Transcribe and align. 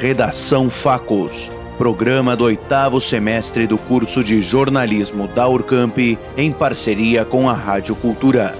Redação 0.00 0.70
Facos, 0.70 1.50
programa 1.76 2.34
do 2.34 2.44
oitavo 2.44 2.98
semestre 3.02 3.66
do 3.66 3.76
curso 3.76 4.24
de 4.24 4.40
jornalismo 4.40 5.28
da 5.28 5.46
Urcamp, 5.46 5.98
em 6.38 6.50
parceria 6.50 7.22
com 7.22 7.50
a 7.50 7.52
Rádio 7.52 7.94
Cultura. 7.94 8.54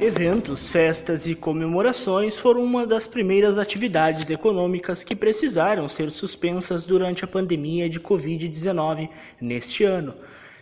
Eventos, 0.00 0.70
festas 0.70 1.26
e 1.26 1.34
comemorações 1.34 2.38
foram 2.38 2.62
uma 2.62 2.86
das 2.86 3.08
primeiras 3.08 3.58
atividades 3.58 4.30
econômicas 4.30 5.02
que 5.02 5.16
precisaram 5.16 5.88
ser 5.88 6.12
suspensas 6.12 6.84
durante 6.84 7.24
a 7.24 7.26
pandemia 7.26 7.88
de 7.88 7.98
Covid-19 7.98 9.08
neste 9.40 9.82
ano. 9.82 10.14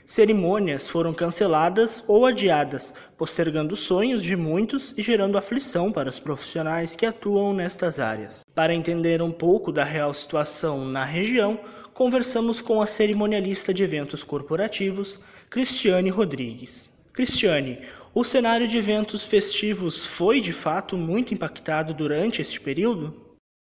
Cerimônias 0.09 0.87
foram 0.87 1.13
canceladas 1.13 2.05
ou 2.07 2.27
adiadas, 2.27 2.95
postergando 3.19 3.75
sonhos 3.75 4.23
de 4.23 4.37
muitos 4.37 4.95
e 4.97 5.03
gerando 5.03 5.37
aflição 5.37 5.91
para 5.91 6.09
os 6.09 6.21
profissionais 6.21 6.95
que 6.95 7.05
atuam 7.05 7.53
nestas 7.53 7.99
áreas. 7.99 8.43
Para 8.55 8.73
entender 8.73 9.21
um 9.21 9.33
pouco 9.33 9.73
da 9.73 9.83
real 9.83 10.15
situação 10.15 10.85
na 10.85 11.05
região, 11.05 11.59
conversamos 11.93 12.61
com 12.63 12.81
a 12.81 12.87
cerimonialista 12.87 13.75
de 13.75 13.83
eventos 13.83 14.23
corporativos, 14.23 15.21
Cristiane 15.51 16.09
Rodrigues. 16.09 16.89
Cristiane, 17.13 17.81
o 18.15 18.23
cenário 18.23 18.69
de 18.69 18.79
eventos 18.79 19.27
festivos 19.27 20.07
foi 20.07 20.41
de 20.41 20.53
fato 20.53 20.97
muito 20.97 21.35
impactado 21.35 21.93
durante 21.93 22.41
este 22.41 22.61
período? 22.61 23.13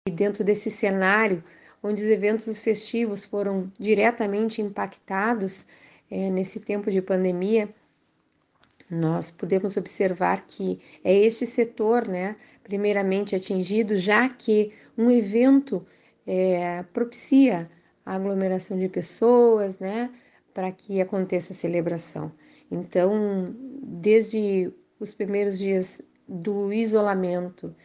E 0.07 0.11
dentro 0.11 0.43
desse 0.43 0.69
cenário, 0.69 1.43
onde 1.81 2.03
os 2.03 2.09
eventos 2.09 2.59
festivos 2.59 3.25
foram 3.25 3.71
diretamente 3.79 4.61
impactados, 4.61 5.65
é, 6.09 6.29
nesse 6.29 6.59
tempo 6.59 6.91
de 6.91 7.01
pandemia, 7.01 7.69
nós 8.89 9.31
podemos 9.31 9.77
observar 9.77 10.45
que 10.45 10.79
é 11.03 11.13
este 11.13 11.45
setor, 11.45 12.07
né, 12.07 12.35
primeiramente 12.63 13.35
atingido, 13.35 13.97
já 13.97 14.29
que 14.29 14.73
um 14.97 15.09
evento 15.09 15.85
é, 16.25 16.83
propicia 16.93 17.69
a 18.05 18.15
aglomeração 18.15 18.77
de 18.77 18.87
pessoas, 18.87 19.79
né, 19.79 20.11
para 20.53 20.71
que 20.71 21.01
aconteça 21.01 21.53
a 21.53 21.55
celebração. 21.55 22.31
Então, 22.71 23.55
desde 23.81 24.71
os 24.99 25.13
primeiros 25.13 25.57
dias 25.59 26.01
do 26.27 26.71
isolamento 26.71 27.75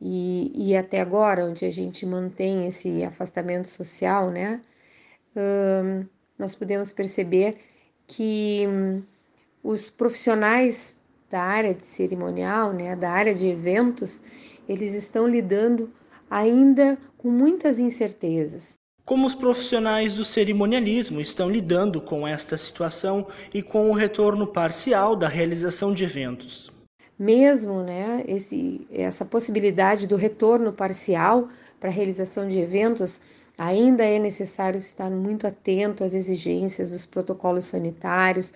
e, 0.00 0.52
e 0.54 0.76
até 0.76 1.00
agora, 1.00 1.46
onde 1.46 1.64
a 1.64 1.70
gente 1.70 2.06
mantém 2.06 2.66
esse 2.66 3.04
afastamento 3.04 3.68
social, 3.68 4.30
né, 4.30 4.60
hum, 5.36 6.06
nós 6.38 6.54
podemos 6.54 6.92
perceber 6.92 7.56
que 8.06 8.64
hum, 8.66 9.02
os 9.62 9.90
profissionais 9.90 10.96
da 11.30 11.40
área 11.40 11.74
de 11.74 11.84
cerimonial, 11.84 12.72
né, 12.72 12.94
da 12.94 13.10
área 13.10 13.34
de 13.34 13.48
eventos, 13.48 14.22
eles 14.68 14.94
estão 14.94 15.26
lidando 15.26 15.90
ainda 16.30 16.98
com 17.18 17.30
muitas 17.30 17.78
incertezas. 17.78 18.76
Como 19.04 19.26
os 19.26 19.34
profissionais 19.34 20.14
do 20.14 20.24
cerimonialismo 20.24 21.20
estão 21.20 21.50
lidando 21.50 22.00
com 22.00 22.26
esta 22.26 22.56
situação 22.56 23.26
e 23.52 23.62
com 23.62 23.90
o 23.90 23.94
retorno 23.94 24.46
parcial 24.46 25.14
da 25.14 25.28
realização 25.28 25.92
de 25.92 26.04
eventos? 26.04 26.70
Mesmo 27.18 27.82
né, 27.82 28.24
esse, 28.26 28.86
essa 28.90 29.24
possibilidade 29.24 30.06
do 30.06 30.16
retorno 30.16 30.72
parcial 30.72 31.48
para 31.78 31.90
a 31.90 31.92
realização 31.92 32.48
de 32.48 32.58
eventos, 32.58 33.20
Ainda 33.56 34.04
é 34.04 34.18
necessário 34.18 34.78
estar 34.78 35.10
muito 35.10 35.46
atento 35.46 36.02
às 36.02 36.12
exigências 36.12 36.90
dos 36.90 37.06
protocolos 37.06 37.66
sanitários. 37.66 38.52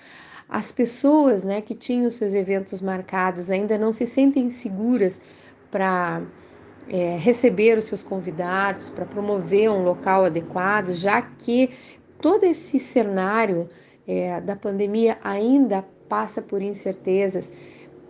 As 0.49 0.73
pessoas 0.73 1.45
né, 1.45 1.61
que 1.61 1.75
tinham 1.75 2.11
seus 2.11 2.35
eventos 2.35 2.81
marcados 2.81 3.51
ainda 3.51 3.79
não 3.79 3.93
se 3.93 4.05
sentem 4.05 4.49
seguras 4.49 5.21
para 5.71 6.23
é, 6.89 7.17
receber 7.17 7.79
os 7.79 7.85
seus 7.85 8.03
convidados, 8.03 8.91
para 8.91 9.05
promover 9.05 9.71
um 9.71 9.85
local 9.85 10.25
adequado, 10.25 10.93
já 10.93 11.23
que 11.23 11.71
todo 12.21 12.45
esse 12.45 12.79
cenário 12.79 13.69
é, 14.07 14.41
da 14.41 14.57
pandemia 14.57 15.19
ainda 15.23 15.85
passa 16.09 16.41
por 16.41 16.63
incertezas, 16.63 17.53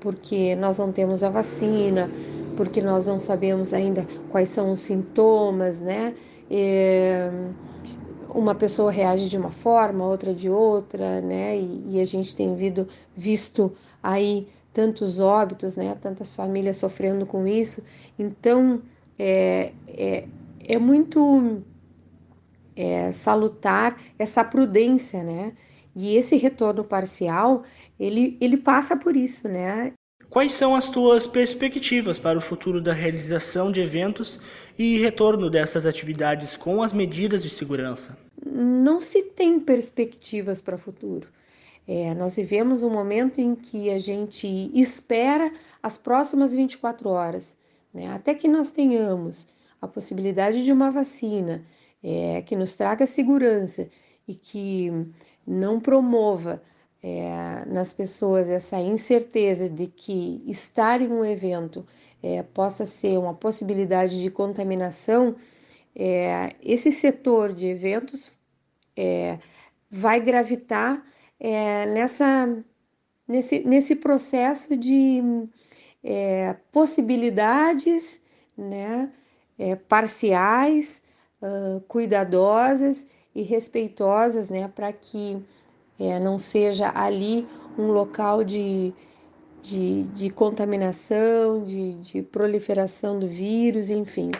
porque 0.00 0.54
nós 0.54 0.78
não 0.78 0.92
temos 0.92 1.24
a 1.24 1.28
vacina, 1.28 2.08
porque 2.56 2.80
nós 2.80 3.08
não 3.08 3.18
sabemos 3.18 3.74
ainda 3.74 4.06
quais 4.30 4.48
são 4.48 4.70
os 4.70 4.78
sintomas, 4.78 5.80
né? 5.80 6.14
É, 6.50 7.30
uma 8.28 8.54
pessoa 8.54 8.90
reage 8.90 9.28
de 9.28 9.36
uma 9.36 9.50
forma, 9.50 10.04
outra 10.06 10.34
de 10.34 10.48
outra, 10.48 11.20
né? 11.20 11.58
E, 11.58 11.86
e, 11.90 12.00
a 12.00 12.04
gente 12.04 12.34
tem 12.34 12.54
visto, 12.54 12.88
visto 13.16 13.72
aí 14.02 14.48
tantos 14.72 15.20
óbitos, 15.20 15.76
né? 15.76 15.96
Tantas 16.00 16.34
famílias 16.34 16.76
sofrendo 16.76 17.26
com 17.26 17.46
isso. 17.46 17.82
Então, 18.18 18.82
é, 19.18 19.72
é, 19.88 20.28
é 20.60 20.78
muito 20.78 21.62
é, 22.76 23.10
salutar 23.12 24.00
essa 24.18 24.44
prudência, 24.44 25.22
né? 25.22 25.52
E 25.96 26.14
esse 26.14 26.36
retorno 26.36 26.84
parcial, 26.84 27.64
ele, 27.98 28.38
ele 28.40 28.56
passa 28.56 28.96
por 28.96 29.16
isso, 29.16 29.48
né? 29.48 29.92
Quais 30.30 30.52
são 30.52 30.74
as 30.74 30.90
tuas 30.90 31.26
perspectivas 31.26 32.18
para 32.18 32.36
o 32.36 32.40
futuro 32.40 32.82
da 32.82 32.92
realização 32.92 33.72
de 33.72 33.80
eventos 33.80 34.38
e 34.78 34.98
retorno 34.98 35.48
dessas 35.48 35.86
atividades 35.86 36.54
com 36.54 36.82
as 36.82 36.92
medidas 36.92 37.42
de 37.42 37.48
segurança? 37.48 38.18
Não 38.44 39.00
se 39.00 39.22
tem 39.22 39.58
perspectivas 39.58 40.60
para 40.60 40.74
o 40.74 40.78
futuro. 40.78 41.28
É, 41.86 42.14
nós 42.14 42.36
vivemos 42.36 42.82
um 42.82 42.90
momento 42.90 43.40
em 43.40 43.54
que 43.54 43.88
a 43.88 43.98
gente 43.98 44.70
espera 44.74 45.50
as 45.82 45.96
próximas 45.96 46.52
24 46.52 47.08
horas, 47.08 47.56
né? 47.92 48.12
até 48.12 48.34
que 48.34 48.46
nós 48.46 48.70
tenhamos 48.70 49.46
a 49.80 49.88
possibilidade 49.88 50.62
de 50.62 50.70
uma 50.70 50.90
vacina 50.90 51.64
é, 52.02 52.42
que 52.42 52.54
nos 52.54 52.74
traga 52.74 53.06
segurança 53.06 53.88
e 54.26 54.34
que 54.34 54.92
não 55.46 55.80
promova 55.80 56.62
é, 57.02 57.64
nas 57.66 57.92
pessoas 57.92 58.48
essa 58.48 58.80
incerteza 58.80 59.68
de 59.68 59.86
que 59.86 60.42
estar 60.46 61.00
em 61.00 61.08
um 61.08 61.24
evento 61.24 61.86
é, 62.22 62.42
possa 62.42 62.84
ser 62.84 63.18
uma 63.18 63.34
possibilidade 63.34 64.20
de 64.20 64.30
contaminação, 64.30 65.36
é, 65.94 66.50
esse 66.62 66.90
setor 66.90 67.52
de 67.52 67.66
eventos 67.66 68.32
é, 68.96 69.38
vai 69.90 70.20
gravitar 70.20 71.04
é, 71.38 71.86
nessa, 71.86 72.48
nesse, 73.26 73.60
nesse 73.60 73.94
processo 73.94 74.76
de 74.76 75.22
é, 76.02 76.56
possibilidades 76.72 78.20
né, 78.56 79.10
parciais, 79.88 81.02
uh, 81.42 81.80
cuidadosas 81.82 83.06
e 83.34 83.42
respeitosas 83.42 84.50
né, 84.50 84.68
para 84.68 84.92
que 84.92 85.42
é, 85.98 86.18
não 86.18 86.38
seja 86.38 86.92
ali 86.94 87.46
um 87.76 87.88
local 87.88 88.44
de, 88.44 88.92
de, 89.62 90.04
de 90.04 90.30
contaminação, 90.30 91.62
de, 91.62 91.94
de, 91.94 92.22
proliferação 92.22 93.18
do 93.18 93.26
vírus, 93.26 93.90
enfim. 93.90 94.30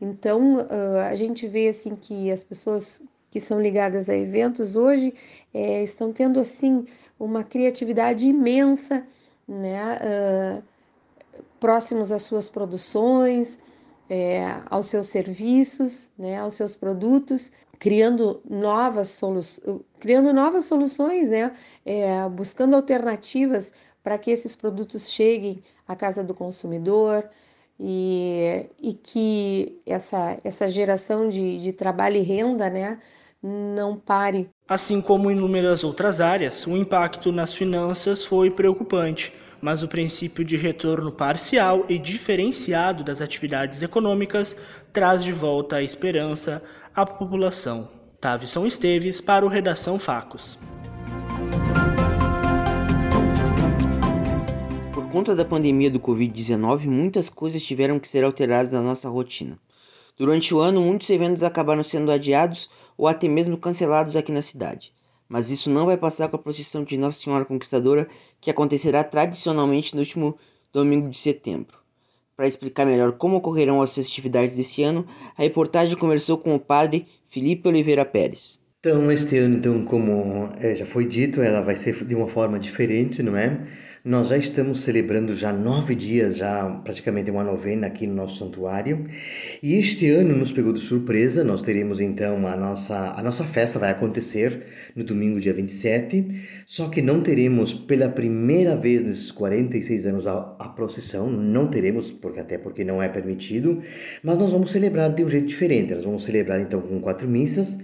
Então, 0.00 0.58
uh, 0.58 1.00
a 1.08 1.14
gente 1.14 1.46
vê 1.46 1.68
assim 1.68 1.96
que 1.96 2.30
as 2.30 2.44
pessoas 2.44 3.02
que 3.30 3.40
são 3.40 3.60
ligadas 3.60 4.08
a 4.08 4.16
eventos 4.16 4.76
hoje 4.76 5.12
é, 5.52 5.82
estão 5.82 6.12
tendo 6.12 6.40
assim 6.40 6.86
uma 7.18 7.44
criatividade 7.44 8.26
imensa, 8.26 9.04
né, 9.46 9.98
uh, 9.98 10.62
próximos 11.58 12.12
às 12.12 12.22
suas 12.22 12.48
produções, 12.48 13.58
é, 14.08 14.56
aos 14.70 14.86
seus 14.86 15.08
serviços, 15.08 16.10
né, 16.18 16.38
aos 16.38 16.54
seus 16.54 16.74
produtos, 16.74 17.52
criando 17.78 18.40
novas, 18.48 19.08
solu 19.08 19.40
criando 20.00 20.32
novas 20.32 20.64
soluções, 20.64 21.30
né? 21.30 21.52
É, 21.84 22.28
buscando 22.28 22.74
alternativas 22.74 23.72
para 24.02 24.18
que 24.18 24.30
esses 24.30 24.56
produtos 24.56 25.10
cheguem 25.10 25.62
à 25.86 25.94
casa 25.94 26.24
do 26.24 26.34
consumidor 26.34 27.28
e, 27.78 28.66
e 28.80 28.92
que 28.92 29.80
essa, 29.86 30.38
essa 30.42 30.68
geração 30.68 31.28
de, 31.28 31.58
de 31.58 31.72
trabalho 31.72 32.16
e 32.16 32.22
renda 32.22 32.68
né, 32.70 32.98
não 33.42 33.96
pare. 33.96 34.48
Assim 34.66 35.00
como 35.00 35.30
em 35.30 35.36
inúmeras 35.36 35.84
outras 35.84 36.20
áreas, 36.20 36.66
o 36.66 36.76
impacto 36.76 37.30
nas 37.30 37.52
finanças 37.52 38.24
foi 38.24 38.50
preocupante 38.50 39.32
mas 39.60 39.82
o 39.82 39.88
princípio 39.88 40.44
de 40.44 40.56
retorno 40.56 41.10
parcial 41.10 41.84
e 41.88 41.98
diferenciado 41.98 43.02
das 43.02 43.20
atividades 43.20 43.82
econômicas 43.82 44.56
traz 44.92 45.22
de 45.22 45.32
volta 45.32 45.76
a 45.76 45.82
esperança 45.82 46.62
à 47.00 47.06
população. 47.06 47.88
Tavison 48.20 48.66
Esteves 48.66 49.20
para 49.20 49.46
o 49.46 49.48
Redação 49.48 50.00
Facos. 50.00 50.58
Por 54.92 55.08
conta 55.08 55.32
da 55.32 55.44
pandemia 55.44 55.92
do 55.92 56.00
Covid-19, 56.00 56.86
muitas 56.86 57.30
coisas 57.30 57.62
tiveram 57.62 58.00
que 58.00 58.08
ser 58.08 58.24
alteradas 58.24 58.72
na 58.72 58.82
nossa 58.82 59.08
rotina. 59.08 59.60
Durante 60.16 60.52
o 60.52 60.58
ano, 60.58 60.80
muitos 60.80 61.08
eventos 61.10 61.44
acabaram 61.44 61.84
sendo 61.84 62.10
adiados 62.10 62.68
ou 62.96 63.06
até 63.06 63.28
mesmo 63.28 63.56
cancelados 63.56 64.16
aqui 64.16 64.32
na 64.32 64.42
cidade. 64.42 64.92
Mas 65.28 65.50
isso 65.50 65.70
não 65.70 65.86
vai 65.86 65.96
passar 65.96 66.28
com 66.28 66.34
a 66.34 66.40
procissão 66.40 66.82
de 66.82 66.98
Nossa 66.98 67.20
Senhora 67.20 67.44
Conquistadora, 67.44 68.08
que 68.40 68.50
acontecerá 68.50 69.04
tradicionalmente 69.04 69.94
no 69.94 70.00
último 70.00 70.36
domingo 70.72 71.08
de 71.08 71.18
setembro. 71.18 71.78
Para 72.38 72.46
explicar 72.46 72.86
melhor 72.86 73.14
como 73.14 73.34
ocorrerão 73.34 73.82
as 73.82 73.92
festividades 73.92 74.56
desse 74.56 74.84
ano, 74.84 75.04
a 75.36 75.42
reportagem 75.42 75.96
conversou 75.96 76.38
com 76.38 76.54
o 76.54 76.60
padre 76.60 77.04
Felipe 77.28 77.66
Oliveira 77.66 78.04
Pérez. 78.04 78.60
Então, 78.78 79.10
este 79.10 79.38
ano, 79.38 79.56
então, 79.56 79.84
como 79.84 80.48
é, 80.60 80.72
já 80.72 80.86
foi 80.86 81.04
dito, 81.04 81.42
ela 81.42 81.60
vai 81.62 81.74
ser 81.74 81.96
de 82.04 82.14
uma 82.14 82.28
forma 82.28 82.56
diferente, 82.60 83.24
não 83.24 83.36
é? 83.36 83.66
Nós 84.08 84.28
já 84.28 84.38
estamos 84.38 84.80
celebrando 84.80 85.34
já 85.34 85.52
nove 85.52 85.94
dias, 85.94 86.38
já 86.38 86.64
praticamente 86.82 87.30
uma 87.30 87.44
novena 87.44 87.88
aqui 87.88 88.06
no 88.06 88.14
nosso 88.14 88.38
santuário. 88.38 89.04
E 89.62 89.74
este 89.74 90.08
ano 90.08 90.34
nos 90.34 90.50
pegou 90.50 90.72
de 90.72 90.80
surpresa, 90.80 91.44
nós 91.44 91.60
teremos 91.60 92.00
então 92.00 92.46
a 92.46 92.56
nossa, 92.56 92.96
a 93.10 93.22
nossa 93.22 93.44
festa 93.44 93.78
vai 93.78 93.90
acontecer 93.90 94.62
no 94.96 95.04
domingo, 95.04 95.38
dia 95.38 95.52
27, 95.52 96.40
só 96.64 96.88
que 96.88 97.02
não 97.02 97.20
teremos 97.20 97.74
pela 97.74 98.08
primeira 98.08 98.74
vez 98.74 99.04
nesses 99.04 99.30
46 99.30 100.06
anos 100.06 100.26
a, 100.26 100.56
a 100.58 100.70
procissão, 100.70 101.30
não 101.30 101.68
teremos, 101.68 102.10
porque 102.10 102.40
até 102.40 102.56
porque 102.56 102.84
não 102.84 103.02
é 103.02 103.10
permitido, 103.10 103.82
mas 104.22 104.38
nós 104.38 104.50
vamos 104.50 104.70
celebrar 104.70 105.12
de 105.12 105.22
um 105.22 105.28
jeito 105.28 105.48
diferente. 105.48 105.94
Nós 105.94 106.04
vamos 106.04 106.24
celebrar 106.24 106.58
então 106.62 106.80
com 106.80 106.98
quatro 106.98 107.28
missas, 107.28 107.76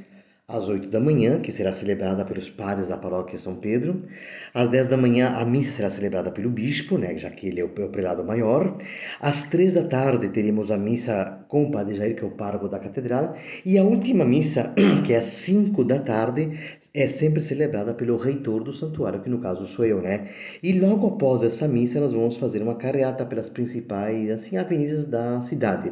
às 0.47 0.69
8 0.69 0.91
da 0.91 1.01
manhã, 1.01 1.41
que 1.41 1.51
será 1.51 1.73
celebrada 1.73 2.23
pelos 2.23 2.51
padres 2.51 2.89
da 2.89 2.99
paróquia 2.99 3.39
São 3.39 3.57
Pedro. 3.57 4.05
Às 4.53 4.69
10 4.69 4.89
da 4.89 4.97
manhã, 4.97 5.29
a 5.29 5.45
missa 5.45 5.73
será 5.73 5.89
celebrada 5.89 6.31
pelo 6.31 6.51
bispo, 6.51 6.99
né, 6.99 7.17
já 7.17 7.31
que 7.31 7.47
ele 7.49 7.61
é 7.61 7.65
o, 7.65 7.71
é 7.79 7.85
o 7.85 7.89
prelado 7.89 8.23
maior. 8.23 8.77
Às 9.21 9.45
3 9.49 9.73
da 9.73 9.85
tarde, 9.85 10.29
teremos 10.29 10.71
a 10.71 10.77
missa 10.77 11.47
com 11.49 11.65
o 11.65 11.71
padre 11.71 11.95
Jair, 11.95 12.15
que 12.15 12.23
é 12.23 12.27
o 12.27 12.33
pároco 12.33 12.69
da 12.69 12.79
catedral. 12.79 13.35
E 13.65 13.79
a 13.79 13.85
última 13.85 14.23
missa, 14.23 14.75
que 15.07 15.15
é 15.15 15.17
às 15.17 15.25
5 15.25 15.83
da 15.83 15.99
tarde, 15.99 16.51
é 16.93 17.09
sempre 17.09 17.41
celebrada 17.41 17.95
pelo 17.95 18.19
reitor 18.19 18.63
do 18.63 18.73
santuário, 18.75 19.23
que 19.23 19.31
no 19.31 19.41
caso 19.41 19.67
sou 19.67 19.87
eu, 19.87 20.03
né? 20.03 20.29
E 20.63 20.79
logo 20.79 21.07
após 21.07 21.43
essa 21.43 21.67
missa, 21.67 22.01
nós 22.01 22.13
vamos 22.13 22.37
fazer 22.37 22.61
uma 22.61 22.75
carreata 22.75 23.25
pelas 23.25 23.49
principais 23.49 24.31
assim, 24.31 24.59
avenidas 24.59 25.07
da 25.07 25.41
cidade, 25.41 25.91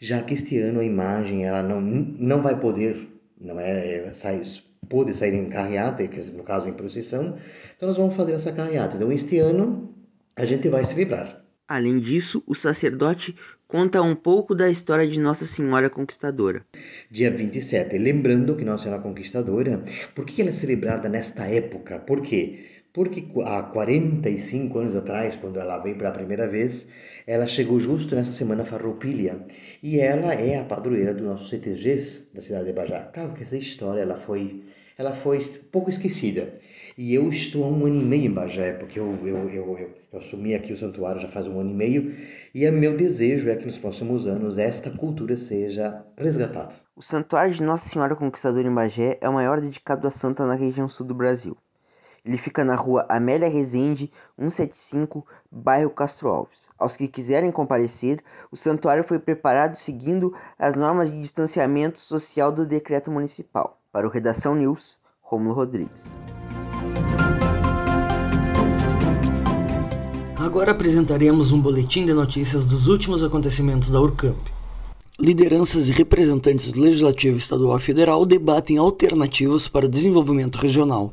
já 0.00 0.20
que 0.22 0.34
este 0.34 0.58
ano 0.58 0.80
a 0.80 0.84
imagem 0.84 1.44
ela 1.46 1.62
não, 1.62 1.80
não 1.80 2.42
vai 2.42 2.58
poder 2.58 3.11
não 3.42 3.58
é, 3.60 4.06
é 4.06 4.12
sai, 4.12 4.40
pôde 4.88 5.14
sair 5.14 5.34
em 5.34 5.48
carreata, 5.48 6.06
que 6.06 6.20
no 6.30 6.42
caso 6.42 6.68
em 6.68 6.72
procissão, 6.72 7.36
então 7.76 7.88
nós 7.88 7.96
vamos 7.96 8.14
fazer 8.14 8.32
essa 8.32 8.52
carreata. 8.52 8.96
Então 8.96 9.10
este 9.12 9.38
ano 9.38 9.94
a 10.36 10.44
gente 10.44 10.68
vai 10.68 10.84
celebrar. 10.84 11.42
Além 11.68 11.98
disso, 11.98 12.42
o 12.46 12.54
sacerdote 12.54 13.34
conta 13.66 14.02
um 14.02 14.14
pouco 14.14 14.54
da 14.54 14.68
história 14.68 15.06
de 15.08 15.18
Nossa 15.18 15.46
Senhora 15.46 15.88
Conquistadora. 15.88 16.66
Dia 17.10 17.30
27, 17.30 17.96
lembrando 17.96 18.54
que 18.54 18.64
Nossa 18.64 18.84
Senhora 18.84 19.02
Conquistadora, 19.02 19.82
por 20.14 20.26
que 20.26 20.42
ela 20.42 20.50
é 20.50 20.52
celebrada 20.52 21.08
nesta 21.08 21.46
época? 21.46 21.98
Por 21.98 22.20
quê? 22.20 22.66
Porque 22.92 23.26
há 23.46 23.62
45 23.62 24.78
anos 24.78 24.94
atrás, 24.94 25.36
quando 25.36 25.58
ela 25.58 25.78
veio 25.78 25.96
pela 25.96 26.10
primeira 26.10 26.46
vez, 26.46 26.90
ela 27.26 27.46
chegou 27.46 27.78
justo 27.78 28.14
nessa 28.14 28.32
semana 28.32 28.64
farroupilha 28.64 29.46
e 29.82 30.00
ela 30.00 30.34
é 30.34 30.58
a 30.58 30.64
padroeira 30.64 31.14
dos 31.14 31.24
nossos 31.24 31.48
CTGs 31.48 32.28
da 32.34 32.40
cidade 32.40 32.66
de 32.66 32.72
Bajá. 32.72 33.10
Claro 33.12 33.32
que 33.32 33.42
essa 33.42 33.56
história 33.56 34.00
ela 34.00 34.16
foi, 34.16 34.64
ela 34.98 35.14
foi 35.14 35.38
pouco 35.70 35.90
esquecida. 35.90 36.60
E 36.96 37.14
eu 37.14 37.30
estou 37.30 37.64
há 37.64 37.68
um 37.68 37.86
ano 37.86 38.02
e 38.02 38.04
meio 38.04 38.26
em 38.26 38.34
Bagé, 38.34 38.72
porque 38.72 39.00
eu, 39.00 39.18
eu, 39.22 39.48
eu, 39.48 39.78
eu, 39.78 39.90
eu 40.12 40.18
assumi 40.18 40.54
aqui 40.54 40.72
o 40.72 40.76
santuário 40.76 41.20
já 41.20 41.28
faz 41.28 41.46
um 41.46 41.58
ano 41.58 41.70
e 41.70 41.74
meio, 41.74 42.14
e 42.54 42.68
o 42.68 42.72
meu 42.72 42.94
desejo 42.96 43.48
é 43.48 43.56
que 43.56 43.64
nos 43.64 43.78
próximos 43.78 44.26
anos 44.26 44.58
esta 44.58 44.90
cultura 44.90 45.38
seja 45.38 46.04
resgatada. 46.18 46.74
O 46.94 47.00
Santuário 47.00 47.54
de 47.54 47.62
Nossa 47.62 47.88
Senhora 47.88 48.14
Conquistadora 48.14 48.68
em 48.68 48.74
Bagé 48.74 49.16
é 49.22 49.28
o 49.28 49.32
maior 49.32 49.58
dedicado 49.58 50.06
à 50.06 50.10
santa 50.10 50.44
na 50.44 50.54
região 50.54 50.86
sul 50.86 51.06
do 51.06 51.14
Brasil. 51.14 51.56
Ele 52.24 52.38
fica 52.38 52.64
na 52.64 52.76
rua 52.76 53.04
Amélia 53.08 53.48
Rezende, 53.48 54.08
175, 54.38 55.26
bairro 55.50 55.90
Castro 55.90 56.28
Alves. 56.28 56.70
Aos 56.78 56.96
que 56.96 57.08
quiserem 57.08 57.50
comparecer, 57.50 58.22
o 58.50 58.56
santuário 58.56 59.02
foi 59.02 59.18
preparado 59.18 59.74
seguindo 59.76 60.32
as 60.56 60.76
normas 60.76 61.10
de 61.10 61.20
distanciamento 61.20 61.98
social 61.98 62.52
do 62.52 62.64
decreto 62.64 63.10
municipal. 63.10 63.76
Para 63.90 64.06
o 64.06 64.10
Redação 64.10 64.54
News, 64.54 65.00
Romulo 65.20 65.52
Rodrigues. 65.52 66.16
Agora 70.38 70.70
apresentaremos 70.70 71.50
um 71.50 71.60
boletim 71.60 72.06
de 72.06 72.12
notícias 72.12 72.64
dos 72.64 72.86
últimos 72.86 73.24
acontecimentos 73.24 73.90
da 73.90 74.00
Urcamp. 74.00 74.38
Lideranças 75.18 75.88
e 75.88 75.92
representantes 75.92 76.70
do 76.70 76.80
Legislativo 76.80 77.36
Estadual 77.36 77.78
e 77.78 77.80
Federal 77.80 78.24
debatem 78.24 78.78
alternativas 78.78 79.66
para 79.66 79.88
desenvolvimento 79.88 80.56
regional. 80.56 81.12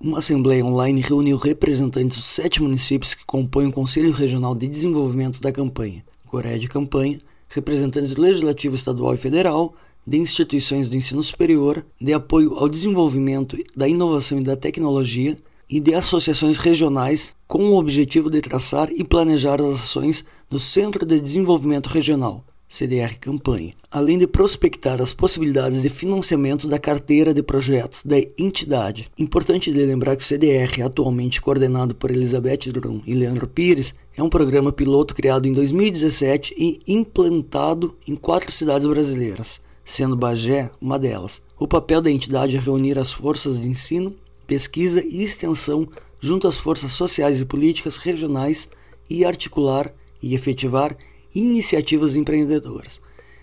Uma 0.00 0.18
assembleia 0.18 0.64
online 0.64 1.00
reuniu 1.00 1.36
representantes 1.36 2.18
dos 2.18 2.26
sete 2.26 2.60
municípios 2.60 3.14
que 3.14 3.24
compõem 3.24 3.68
o 3.68 3.72
Conselho 3.72 4.10
Regional 4.10 4.54
de 4.54 4.66
Desenvolvimento 4.66 5.40
da 5.40 5.52
campanha, 5.52 6.04
Coreia 6.26 6.58
de 6.58 6.68
Campanha, 6.68 7.20
representantes 7.48 8.16
Legislativo 8.16 8.74
Estadual 8.74 9.14
e 9.14 9.18
Federal, 9.18 9.74
de 10.06 10.18
instituições 10.18 10.88
do 10.88 10.96
ensino 10.96 11.22
superior, 11.22 11.86
de 11.98 12.12
apoio 12.12 12.54
ao 12.54 12.68
desenvolvimento 12.68 13.56
da 13.74 13.88
inovação 13.88 14.38
e 14.40 14.42
da 14.42 14.56
tecnologia 14.56 15.38
e 15.70 15.80
de 15.80 15.94
associações 15.94 16.58
regionais 16.58 17.34
com 17.46 17.70
o 17.70 17.78
objetivo 17.78 18.28
de 18.28 18.40
traçar 18.40 18.90
e 18.90 19.04
planejar 19.04 19.62
as 19.62 19.76
ações 19.76 20.24
do 20.50 20.58
Centro 20.58 21.06
de 21.06 21.18
Desenvolvimento 21.20 21.86
Regional, 21.86 22.44
CDR 22.74 23.16
Campanha, 23.20 23.72
além 23.88 24.18
de 24.18 24.26
prospectar 24.26 25.00
as 25.00 25.12
possibilidades 25.12 25.80
de 25.80 25.88
financiamento 25.88 26.66
da 26.66 26.76
carteira 26.76 27.32
de 27.32 27.40
projetos 27.40 28.02
da 28.04 28.16
entidade. 28.36 29.08
Importante 29.16 29.70
de 29.70 29.78
lembrar 29.86 30.16
que 30.16 30.24
o 30.24 30.26
CDR, 30.26 30.82
atualmente 30.82 31.40
coordenado 31.40 31.94
por 31.94 32.10
Elizabeth 32.10 32.72
Durum 32.72 33.00
e 33.06 33.12
Leandro 33.14 33.46
Pires, 33.46 33.94
é 34.16 34.20
um 34.20 34.28
programa 34.28 34.72
piloto 34.72 35.14
criado 35.14 35.46
em 35.46 35.52
2017 35.52 36.52
e 36.58 36.80
implantado 36.88 37.94
em 38.08 38.16
quatro 38.16 38.50
cidades 38.50 38.84
brasileiras, 38.84 39.60
sendo 39.84 40.16
Bagé 40.16 40.68
uma 40.80 40.98
delas. 40.98 41.40
O 41.56 41.68
papel 41.68 42.02
da 42.02 42.10
entidade 42.10 42.56
é 42.56 42.60
reunir 42.60 42.98
as 42.98 43.12
forças 43.12 43.60
de 43.60 43.68
ensino, 43.68 44.16
pesquisa 44.48 45.00
e 45.00 45.22
extensão 45.22 45.88
junto 46.18 46.48
às 46.48 46.56
forças 46.56 46.90
sociais 46.90 47.40
e 47.40 47.44
políticas 47.44 47.98
regionais 47.98 48.68
e 49.08 49.24
articular 49.24 49.94
e 50.20 50.34
efetivar 50.34 50.96
iniciativas 51.34 52.16
empreendedoras, 52.16 53.00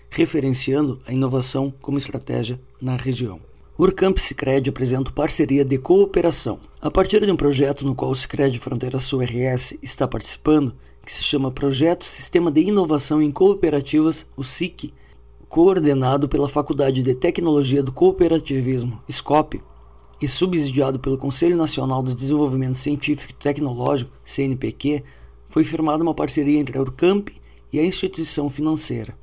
referenciando 0.08 1.00
a 1.06 1.12
inovação 1.12 1.72
como 1.80 1.98
estratégia 1.98 2.60
na 2.80 2.96
região. 2.96 3.40
O 3.76 3.84
Urcamp 3.84 4.18
Sicredi 4.18 4.70
apresenta 4.70 5.10
parceria 5.10 5.64
de 5.64 5.78
cooperação. 5.78 6.60
A 6.80 6.90
partir 6.90 7.24
de 7.24 7.32
um 7.32 7.36
projeto 7.36 7.84
no 7.84 7.94
qual 7.94 8.10
o 8.10 8.14
Sicredi 8.14 8.58
Fronteira 8.58 8.98
Sul 8.98 9.22
RS 9.22 9.76
está 9.82 10.06
participando, 10.06 10.74
que 11.04 11.12
se 11.12 11.22
chama 11.22 11.50
Projeto 11.50 12.04
Sistema 12.04 12.50
de 12.50 12.60
Inovação 12.60 13.20
em 13.20 13.30
Cooperativas, 13.30 14.26
o 14.36 14.44
SIC, 14.44 14.92
coordenado 15.48 16.28
pela 16.28 16.48
Faculdade 16.48 17.02
de 17.02 17.14
Tecnologia 17.14 17.82
do 17.82 17.92
Cooperativismo, 17.92 19.02
SCOP, 19.10 19.60
e 20.20 20.28
subsidiado 20.28 21.00
pelo 21.00 21.18
Conselho 21.18 21.56
Nacional 21.56 22.02
de 22.02 22.14
Desenvolvimento 22.14 22.76
Científico 22.76 23.32
e 23.32 23.42
Tecnológico, 23.42 24.12
CNPq, 24.24 25.02
foi 25.48 25.64
firmada 25.64 26.02
uma 26.02 26.14
parceria 26.14 26.60
entre 26.60 26.78
a 26.78 26.80
Urcamp 26.80 27.28
e 27.72 27.78
a 27.78 27.84
instituição 27.84 28.50
financeira. 28.50 29.16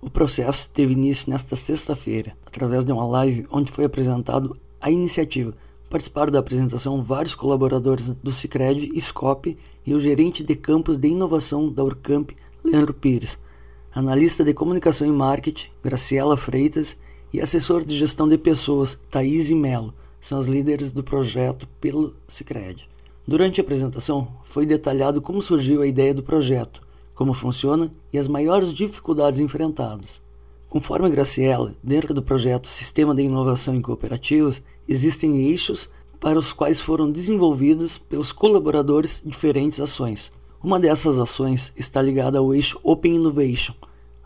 O 0.00 0.08
processo 0.08 0.70
teve 0.72 0.92
início 0.92 1.30
nesta 1.30 1.56
sexta-feira, 1.56 2.36
através 2.46 2.84
de 2.84 2.92
uma 2.92 3.06
live 3.06 3.46
onde 3.50 3.70
foi 3.70 3.84
apresentado 3.84 4.56
a 4.80 4.90
iniciativa. 4.90 5.54
Participaram 5.90 6.32
da 6.32 6.38
apresentação 6.38 7.02
vários 7.02 7.34
colaboradores 7.34 8.16
do 8.16 8.32
Cicred, 8.32 8.88
Scope 9.00 9.56
e 9.84 9.94
o 9.94 10.00
gerente 10.00 10.42
de 10.42 10.54
campus 10.54 10.96
de 10.96 11.08
inovação 11.08 11.70
da 11.70 11.82
Urcamp, 11.82 12.30
Leandro 12.64 12.94
Pires, 12.94 13.38
analista 13.94 14.44
de 14.44 14.52
comunicação 14.52 15.06
e 15.06 15.12
marketing, 15.12 15.70
Graciela 15.82 16.36
Freitas, 16.36 16.96
e 17.32 17.40
assessor 17.40 17.84
de 17.84 17.96
gestão 17.96 18.28
de 18.28 18.38
pessoas, 18.38 18.98
Thaís 19.10 19.50
Melo, 19.50 19.92
são 20.20 20.38
os 20.38 20.46
líderes 20.46 20.92
do 20.92 21.02
projeto 21.02 21.68
pelo 21.80 22.14
Cicred. 22.28 22.88
Durante 23.26 23.60
a 23.60 23.64
apresentação, 23.64 24.28
foi 24.44 24.64
detalhado 24.64 25.20
como 25.20 25.42
surgiu 25.42 25.82
a 25.82 25.86
ideia 25.86 26.14
do 26.14 26.22
projeto, 26.22 26.85
como 27.16 27.32
funciona 27.32 27.90
e 28.12 28.18
as 28.18 28.28
maiores 28.28 28.72
dificuldades 28.72 29.40
enfrentadas. 29.40 30.22
Conforme 30.68 31.08
Graciela, 31.08 31.74
dentro 31.82 32.12
do 32.12 32.22
projeto 32.22 32.68
Sistema 32.68 33.14
de 33.14 33.22
Inovação 33.22 33.74
em 33.74 33.80
Cooperativas, 33.80 34.62
existem 34.86 35.48
eixos 35.48 35.88
para 36.20 36.38
os 36.38 36.52
quais 36.52 36.80
foram 36.80 37.10
desenvolvidas 37.10 37.96
pelos 37.96 38.32
colaboradores 38.32 39.22
diferentes 39.24 39.80
ações. 39.80 40.30
Uma 40.62 40.78
dessas 40.78 41.18
ações 41.18 41.72
está 41.74 42.02
ligada 42.02 42.38
ao 42.38 42.54
eixo 42.54 42.78
Open 42.82 43.14
Innovation. 43.14 43.74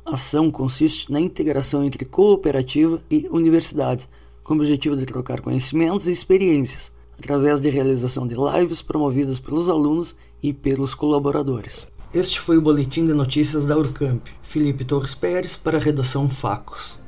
A 0.04 0.14
ação 0.14 0.50
consiste 0.50 1.12
na 1.12 1.20
integração 1.20 1.84
entre 1.84 2.04
cooperativa 2.04 3.00
e 3.08 3.28
universidades, 3.30 4.08
com 4.42 4.54
o 4.54 4.56
objetivo 4.56 4.96
de 4.96 5.06
trocar 5.06 5.40
conhecimentos 5.40 6.08
e 6.08 6.12
experiências, 6.12 6.90
através 7.16 7.60
de 7.60 7.70
realização 7.70 8.26
de 8.26 8.34
lives 8.34 8.82
promovidas 8.82 9.38
pelos 9.38 9.68
alunos 9.68 10.16
e 10.42 10.52
pelos 10.52 10.94
colaboradores. 10.94 11.86
Este 12.12 12.40
foi 12.40 12.58
o 12.58 12.60
boletim 12.60 13.06
de 13.06 13.14
notícias 13.14 13.64
da 13.64 13.76
Urcamp. 13.76 14.26
Felipe 14.42 14.84
Torres 14.84 15.14
Pérez 15.14 15.54
para 15.54 15.78
a 15.78 15.80
redação 15.80 16.28
Facos. 16.28 16.98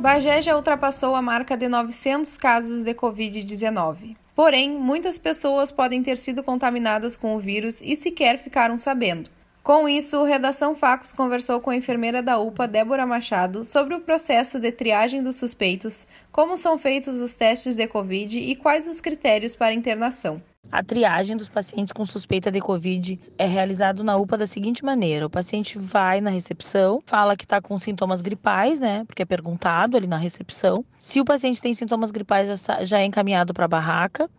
Bagé 0.00 0.42
já 0.42 0.56
ultrapassou 0.56 1.14
a 1.14 1.22
marca 1.22 1.56
de 1.56 1.68
900 1.68 2.36
casos 2.38 2.82
de 2.82 2.92
Covid-19. 2.92 4.16
Porém, 4.34 4.76
muitas 4.76 5.16
pessoas 5.16 5.70
podem 5.70 6.02
ter 6.02 6.18
sido 6.18 6.42
contaminadas 6.42 7.14
com 7.14 7.36
o 7.36 7.38
vírus 7.38 7.80
e 7.80 7.94
sequer 7.94 8.36
ficaram 8.36 8.76
sabendo. 8.76 9.30
Com 9.66 9.88
isso, 9.88 10.22
Redação 10.22 10.76
Facos 10.76 11.10
conversou 11.10 11.60
com 11.60 11.70
a 11.70 11.76
enfermeira 11.76 12.22
da 12.22 12.38
UPA, 12.38 12.68
Débora 12.68 13.04
Machado, 13.04 13.64
sobre 13.64 13.96
o 13.96 14.00
processo 14.00 14.60
de 14.60 14.70
triagem 14.70 15.24
dos 15.24 15.34
suspeitos, 15.34 16.06
como 16.30 16.56
são 16.56 16.78
feitos 16.78 17.20
os 17.20 17.34
testes 17.34 17.74
de 17.74 17.84
Covid 17.88 18.38
e 18.38 18.54
quais 18.54 18.86
os 18.86 19.00
critérios 19.00 19.56
para 19.56 19.74
internação. 19.74 20.40
A 20.70 20.84
triagem 20.84 21.36
dos 21.36 21.48
pacientes 21.48 21.92
com 21.92 22.04
suspeita 22.06 22.48
de 22.48 22.60
Covid 22.60 23.18
é 23.36 23.44
realizado 23.44 24.04
na 24.04 24.16
UPA 24.16 24.38
da 24.38 24.46
seguinte 24.46 24.84
maneira: 24.84 25.26
o 25.26 25.30
paciente 25.30 25.76
vai 25.76 26.20
na 26.20 26.30
recepção, 26.30 27.02
fala 27.04 27.34
que 27.34 27.44
está 27.44 27.60
com 27.60 27.76
sintomas 27.76 28.20
gripais, 28.20 28.78
né? 28.78 29.02
Porque 29.04 29.22
é 29.22 29.26
perguntado 29.26 29.96
ali 29.96 30.06
na 30.06 30.16
recepção. 30.16 30.84
Se 30.96 31.20
o 31.20 31.24
paciente 31.24 31.60
tem 31.60 31.74
sintomas 31.74 32.12
gripais, 32.12 32.64
já 32.82 33.00
é 33.00 33.04
encaminhado 33.04 33.52
para 33.52 33.64
a 33.64 33.68
barraca. 33.68 34.30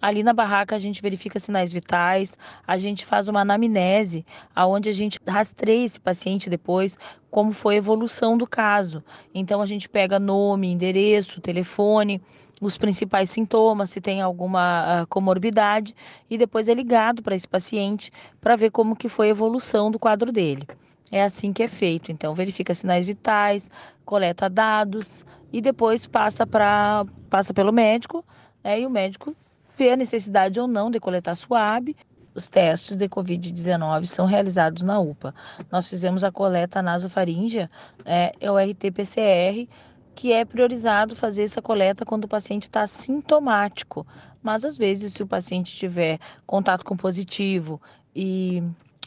Ali 0.00 0.22
na 0.22 0.32
barraca 0.32 0.74
a 0.74 0.78
gente 0.78 1.02
verifica 1.02 1.38
sinais 1.38 1.72
vitais, 1.72 2.36
a 2.66 2.78
gente 2.78 3.04
faz 3.04 3.28
uma 3.28 3.40
anamnese, 3.40 4.24
aonde 4.54 4.88
a 4.88 4.92
gente 4.92 5.18
rastreia 5.26 5.84
esse 5.84 6.00
paciente 6.00 6.48
depois, 6.48 6.96
como 7.30 7.52
foi 7.52 7.74
a 7.74 7.78
evolução 7.78 8.38
do 8.38 8.46
caso. 8.46 9.04
Então 9.34 9.60
a 9.60 9.66
gente 9.66 9.88
pega 9.88 10.18
nome, 10.18 10.72
endereço, 10.72 11.40
telefone, 11.40 12.20
os 12.60 12.78
principais 12.78 13.30
sintomas, 13.30 13.90
se 13.90 14.00
tem 14.00 14.20
alguma 14.20 15.02
uh, 15.02 15.06
comorbidade 15.06 15.94
e 16.28 16.36
depois 16.38 16.68
é 16.68 16.74
ligado 16.74 17.22
para 17.22 17.34
esse 17.34 17.48
paciente 17.48 18.10
para 18.40 18.56
ver 18.56 18.70
como 18.70 18.96
que 18.96 19.08
foi 19.08 19.28
a 19.28 19.30
evolução 19.30 19.90
do 19.90 19.98
quadro 19.98 20.30
dele. 20.30 20.66
É 21.10 21.22
assim 21.22 21.52
que 21.52 21.62
é 21.62 21.68
feito. 21.68 22.12
Então 22.12 22.34
verifica 22.34 22.74
sinais 22.74 23.06
vitais, 23.06 23.70
coleta 24.04 24.48
dados 24.48 25.26
e 25.52 25.60
depois 25.60 26.06
passa 26.06 26.46
para 26.46 27.04
passa 27.28 27.52
pelo 27.52 27.72
médico, 27.72 28.24
né, 28.62 28.80
e 28.80 28.86
o 28.86 28.90
médico 28.90 29.34
vê 29.80 29.92
a 29.92 29.96
necessidade 29.96 30.60
ou 30.60 30.68
não 30.68 30.90
de 30.90 31.00
coletar 31.00 31.34
suave. 31.34 31.96
Os 32.34 32.50
testes 32.50 32.98
de 32.98 33.08
Covid-19 33.08 34.04
são 34.04 34.26
realizados 34.26 34.82
na 34.82 35.00
UPA. 35.00 35.34
Nós 35.72 35.88
fizemos 35.88 36.22
a 36.22 36.30
coleta 36.30 36.82
nasofaríngea, 36.82 37.70
é, 38.04 38.32
é 38.38 38.52
o 38.52 38.58
RT-PCR, 38.58 39.66
que 40.14 40.32
é 40.34 40.44
priorizado 40.44 41.16
fazer 41.16 41.44
essa 41.44 41.62
coleta 41.62 42.04
quando 42.04 42.24
o 42.24 42.28
paciente 42.28 42.64
está 42.64 42.86
sintomático. 42.86 44.06
Mas 44.42 44.66
às 44.66 44.76
vezes, 44.76 45.14
se 45.14 45.22
o 45.22 45.26
paciente 45.26 45.74
tiver 45.74 46.18
contato 46.46 46.84
com 46.84 46.94
positivo 46.94 47.80
e 48.14 48.62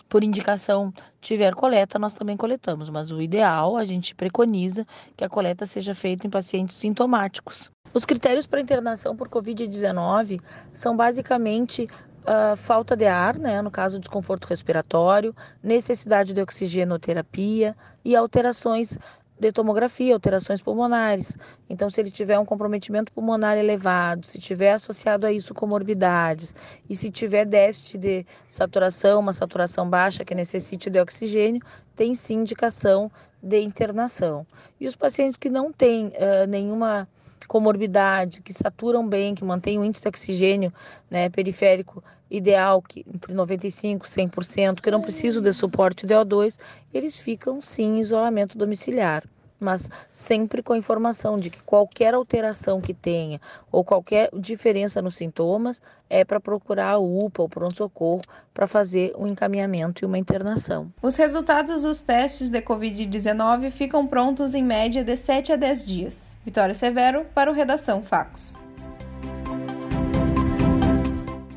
por 0.10 0.24
indicação 0.24 0.92
tiver 1.22 1.54
coleta, 1.54 2.00
nós 2.00 2.16
também 2.16 2.36
coletamos, 2.36 2.90
mas 2.90 3.12
o 3.12 3.22
ideal 3.22 3.78
a 3.78 3.86
gente 3.86 4.16
preconiza 4.16 4.88
que 5.16 5.24
a 5.24 5.30
coleta 5.30 5.68
seja 5.68 5.94
feita 5.94 6.26
em 6.26 6.32
pacientes 6.32 6.76
sintomáticos. 6.78 7.72
Os 7.94 8.06
critérios 8.06 8.48
para 8.48 8.60
internação 8.60 9.16
por 9.16 9.30
Covid-19 9.30 10.42
são 10.74 10.98
basicamente 10.98 11.88
uh, 12.24 12.56
falta 12.58 12.96
de 12.96 13.06
ar, 13.06 13.38
né, 13.38 13.62
no 13.62 13.70
caso 13.70 14.00
desconforto 14.00 14.46
respiratório, 14.46 15.36
necessidade 15.62 16.34
de 16.34 16.42
oxigenoterapia 16.42 17.76
e 18.04 18.16
alterações 18.16 18.98
de 19.40 19.52
tomografia, 19.52 20.14
alterações 20.14 20.62
pulmonares. 20.62 21.38
Então, 21.70 21.90
se 21.90 22.00
ele 22.00 22.10
tiver 22.10 22.40
um 22.40 22.46
comprometimento 22.46 23.12
pulmonar 23.12 23.58
elevado, 23.58 24.26
se 24.26 24.40
tiver 24.40 24.72
associado 24.72 25.28
a 25.28 25.32
isso 25.32 25.54
comorbidades 25.54 26.56
e 26.90 26.96
se 26.96 27.12
tiver 27.12 27.46
déficit 27.46 27.98
de 27.98 28.26
saturação, 28.50 29.20
uma 29.20 29.34
saturação 29.34 29.88
baixa 29.90 30.24
que 30.24 30.34
necessite 30.34 30.90
de 30.90 31.00
oxigênio, 31.00 31.62
tem 31.96 32.16
sim 32.16 32.36
indicação 32.36 33.12
de 33.42 33.60
internação. 33.60 34.48
E 34.80 34.88
os 34.88 34.96
pacientes 34.96 35.38
que 35.38 35.50
não 35.50 35.72
têm 35.72 36.08
uh, 36.08 36.48
nenhuma 36.48 37.08
comorbidade, 37.54 38.42
que 38.42 38.52
saturam 38.52 39.08
bem, 39.08 39.36
que 39.36 39.44
mantêm 39.44 39.78
o 39.78 39.86
índice 39.86 40.02
de 40.02 40.08
oxigênio 40.08 40.74
né, 41.08 41.30
periférico 41.30 42.04
ideal, 42.28 42.82
que, 42.82 43.06
entre 43.08 43.32
95% 43.32 44.02
e 44.04 44.26
100%, 44.28 44.82
que 44.82 44.90
não 44.90 45.04
precisam 45.04 45.40
de 45.40 45.54
suporte 45.54 46.08
de 46.08 46.16
O2, 46.16 46.58
eles 46.92 47.16
ficam 47.16 47.62
sim 47.62 47.98
em 47.98 48.00
isolamento 48.00 48.58
domiciliar 48.58 49.24
mas 49.60 49.90
sempre 50.12 50.62
com 50.62 50.74
a 50.74 50.78
informação 50.78 51.40
de 51.40 51.50
que 51.50 51.62
qualquer 51.64 52.14
alteração 52.14 52.82
que 52.82 52.94
tenha 52.94 53.40
ou 53.72 53.84
qualquer 53.84 54.30
diferença 54.34 55.02
nos 55.02 55.16
sintomas 55.16 55.82
é 56.10 56.24
para 56.24 56.40
procurar 56.40 56.92
a 56.92 57.00
UPA 57.00 57.44
ou 57.44 57.50
pronto-socorro 57.50 58.22
para 58.54 58.68
fazer 58.68 59.14
um 59.18 59.26
encaminhamento 59.26 60.04
e 60.04 60.06
uma 60.06 60.18
internação. 60.18 60.92
Os 61.02 61.16
resultados 61.16 61.84
dos 61.84 62.02
testes 62.02 62.50
de 62.50 62.62
Covid-19 62.62 63.72
ficam 63.72 64.06
prontos 64.06 64.54
em 64.54 64.64
média 64.64 65.04
de 65.04 65.16
7 65.16 65.54
a 65.54 65.56
10 65.56 65.86
dias. 65.86 66.38
Vitória 66.46 66.74
Severo 66.74 67.26
para 67.34 67.50
o 67.50 67.54
Redação 67.54 68.04
Facos. 68.04 68.63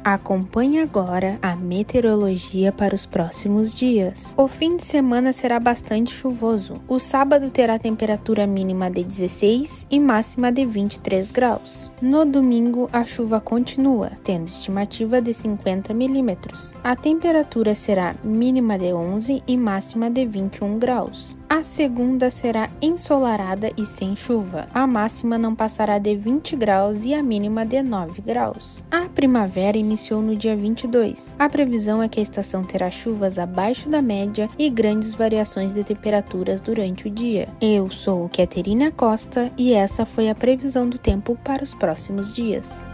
Acompanhe 0.07 0.79
agora 0.79 1.37
a 1.43 1.57
meteorologia 1.57 2.71
para 2.71 2.95
os 2.95 3.05
próximos 3.05 3.75
dias. 3.75 4.33
O 4.37 4.47
fim 4.47 4.77
de 4.77 4.85
semana 4.85 5.33
será 5.33 5.59
bastante 5.59 6.15
chuvoso. 6.15 6.81
O 6.87 7.01
sábado 7.01 7.51
terá 7.51 7.77
temperatura 7.77 8.47
mínima 8.47 8.89
de 8.89 9.03
16 9.03 9.85
e 9.91 9.99
máxima 9.99 10.53
de 10.53 10.65
23 10.65 11.33
graus. 11.33 11.91
No 12.01 12.25
domingo, 12.25 12.89
a 12.93 13.05
chuva 13.05 13.41
continua, 13.41 14.13
tendo 14.23 14.47
estimativa 14.47 15.21
de 15.21 15.35
50 15.35 15.93
milímetros. 15.93 16.77
A 16.85 16.95
temperatura 16.95 17.75
será 17.75 18.15
mínima 18.23 18.79
de 18.79 18.93
11 18.93 19.43
e 19.45 19.57
máxima 19.57 20.09
de 20.09 20.25
21 20.25 20.79
graus. 20.79 21.36
A 21.49 21.63
segunda 21.63 22.29
será 22.29 22.69
ensolarada 22.83 23.71
e 23.77 23.87
sem 23.87 24.17
chuva. 24.17 24.67
A 24.75 24.85
máxima 24.85 25.39
não 25.39 25.55
passará 25.55 25.97
de 25.97 26.17
20 26.17 26.57
graus 26.57 27.05
e 27.05 27.15
a 27.15 27.23
mínima 27.23 27.65
de 27.65 27.81
9 27.83 28.21
graus. 28.21 28.85
A 28.91 29.03
primavera 29.09 29.79
iniciou 29.79 30.21
no 30.21 30.35
dia 30.35 30.57
22. 30.57 31.37
A 31.39 31.49
previsão 31.49 32.03
é 32.03 32.09
que 32.09 32.19
a 32.19 32.23
estação 32.23 32.65
terá 32.65 32.91
chuvas 32.91 33.39
abaixo 33.39 33.89
da 33.89 34.03
média 34.03 34.51
e 34.59 34.69
grandes 34.69 35.15
variações 35.15 35.73
de 35.73 35.85
temperaturas 35.85 36.61
durante 36.61 37.07
o 37.07 37.11
dia. 37.11 37.49
Eu 37.61 37.91
sou 37.91 38.29
Caterina 38.29 38.91
Costa 38.91 39.53
e 39.57 39.73
essa 39.73 40.05
foi 40.05 40.29
a 40.29 40.35
previsão 40.35 40.89
do 40.89 40.99
tempo 40.99 41.39
para 41.45 41.63
os 41.63 41.73
próximos 41.75 42.35
dias. 42.35 42.85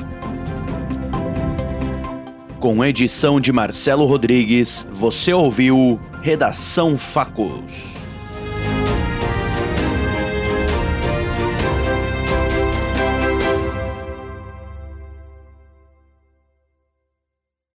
Com 2.61 2.85
edição 2.85 3.41
de 3.41 3.51
Marcelo 3.51 4.05
Rodrigues, 4.05 4.87
você 4.93 5.33
ouviu 5.33 5.99
Redação 6.21 6.99
Facos. 6.99 8.02